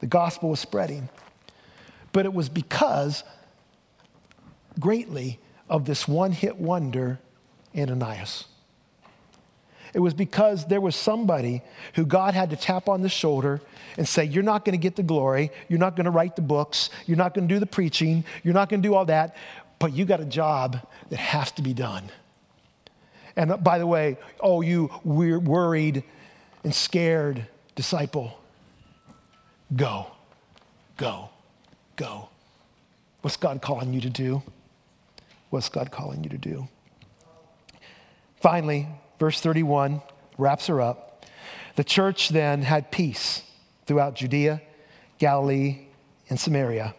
[0.00, 1.08] The gospel was spreading,
[2.12, 3.24] but it was because
[4.78, 7.20] greatly of this one hit wonder,
[7.74, 8.44] Ananias.
[9.94, 11.62] It was because there was somebody
[11.94, 13.60] who God had to tap on the shoulder
[13.96, 15.52] and say, You're not going to get the glory.
[15.68, 16.90] You're not going to write the books.
[17.06, 18.24] You're not going to do the preaching.
[18.42, 19.36] You're not going to do all that.
[19.78, 20.78] But you got a job
[21.10, 22.10] that has to be done.
[23.36, 26.02] And uh, by the way, oh, you worried
[26.64, 28.38] and scared disciple,
[29.74, 30.08] go,
[30.96, 31.30] go,
[31.96, 32.28] go.
[33.22, 34.42] What's God calling you to do?
[35.50, 36.68] What's God calling you to do?
[38.40, 38.88] Finally,
[39.24, 40.02] verse 31
[40.36, 41.24] wraps her up.
[41.76, 43.40] The church then had peace
[43.86, 44.60] throughout Judea,
[45.18, 45.86] Galilee,
[46.28, 46.94] and Samaria.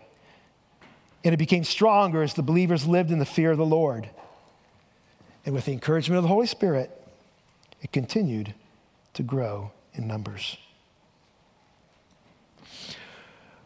[1.23, 4.09] And it became stronger as the believers lived in the fear of the Lord.
[5.45, 6.89] And with the encouragement of the Holy Spirit,
[7.83, 8.55] it continued
[9.13, 10.57] to grow in numbers.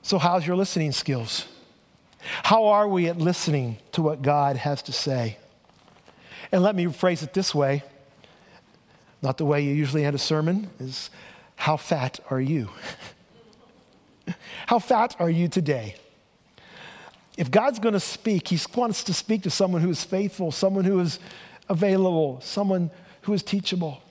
[0.01, 1.47] So, how's your listening skills?
[2.43, 5.37] How are we at listening to what God has to say?
[6.51, 7.83] And let me phrase it this way
[9.21, 11.09] not the way you usually end a sermon, is
[11.55, 12.69] how fat are you?
[14.67, 15.95] how fat are you today?
[17.37, 20.85] If God's going to speak, He wants to speak to someone who is faithful, someone
[20.85, 21.19] who is
[21.67, 22.91] available, someone
[23.21, 24.01] who is teachable.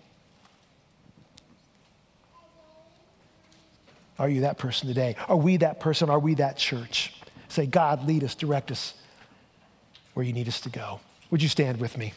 [4.18, 5.16] Are you that person today?
[5.28, 6.10] Are we that person?
[6.10, 7.14] Are we that church?
[7.48, 8.94] Say, God, lead us, direct us
[10.14, 11.00] where you need us to go.
[11.30, 12.12] Would you stand with me?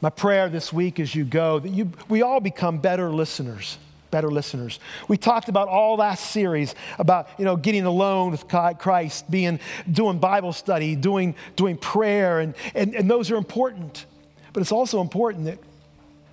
[0.00, 3.78] My prayer this week as you go that you, we all become better listeners
[4.10, 4.80] better listeners.
[5.08, 10.18] We talked about all last series about, you know, getting alone with Christ, being, doing
[10.18, 14.06] Bible study, doing, doing prayer, and, and, and those are important.
[14.54, 15.58] But it's also important that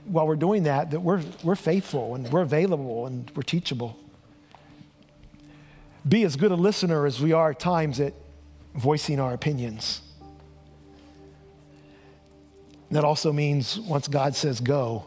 [0.06, 3.98] while we're doing that, that we're, we're faithful and we're available and we're teachable.
[6.08, 8.14] Be as good a listener as we are at times at
[8.76, 10.03] voicing our opinions.
[12.96, 15.06] That also means once God says go,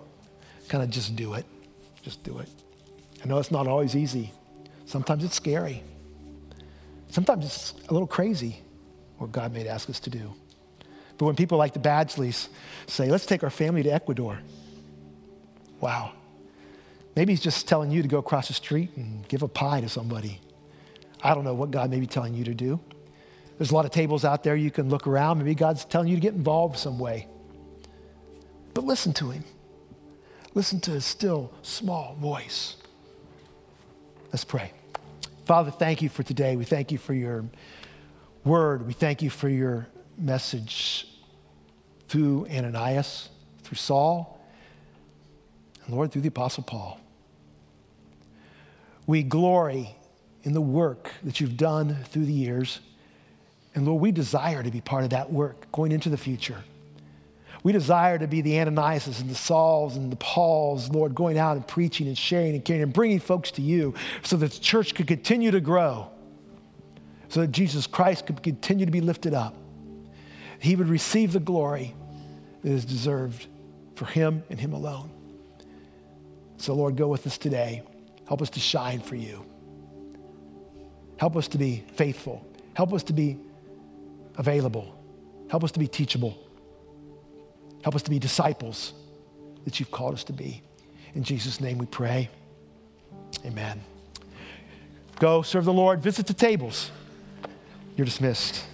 [0.68, 1.47] kind of just do it.
[2.03, 2.49] Just do it.
[3.22, 4.32] I know it's not always easy.
[4.84, 5.82] Sometimes it's scary.
[7.09, 8.61] Sometimes it's a little crazy
[9.18, 10.32] what God may ask us to do.
[11.18, 12.49] But when people like the Badgeleys
[12.87, 14.39] say, let's take our family to Ecuador,
[15.80, 16.12] wow.
[17.14, 19.89] Maybe he's just telling you to go across the street and give a pie to
[19.89, 20.41] somebody.
[21.22, 22.78] I don't know what God may be telling you to do.
[23.57, 25.39] There's a lot of tables out there you can look around.
[25.39, 27.26] Maybe God's telling you to get involved some way.
[28.76, 29.42] But listen to him.
[30.52, 32.76] Listen to his still small voice.
[34.30, 34.70] Let's pray.
[35.46, 36.56] Father, thank you for today.
[36.56, 37.46] We thank you for your
[38.44, 38.86] word.
[38.86, 39.86] We thank you for your
[40.18, 41.08] message
[42.08, 43.30] through Ananias,
[43.62, 44.46] through Saul,
[45.86, 47.00] and Lord, through the Apostle Paul.
[49.06, 49.96] We glory
[50.42, 52.80] in the work that you've done through the years.
[53.74, 56.62] And Lord, we desire to be part of that work going into the future.
[57.66, 61.56] We desire to be the Ananias and the Sauls and the Pauls, Lord, going out
[61.56, 63.92] and preaching and sharing and caring and bringing folks to you
[64.22, 66.08] so that the church could continue to grow,
[67.28, 69.56] so that Jesus Christ could continue to be lifted up.
[70.60, 71.92] He would receive the glory
[72.62, 73.48] that is deserved
[73.96, 75.10] for him and him alone.
[76.58, 77.82] So, Lord, go with us today.
[78.28, 79.44] Help us to shine for you.
[81.16, 82.46] Help us to be faithful.
[82.74, 83.40] Help us to be
[84.36, 84.96] available.
[85.50, 86.45] Help us to be teachable.
[87.87, 88.95] Help us to be disciples
[89.64, 90.61] that you've called us to be.
[91.14, 92.28] In Jesus' name we pray.
[93.45, 93.80] Amen.
[95.20, 96.91] Go serve the Lord, visit the tables.
[97.97, 98.64] You're dismissed.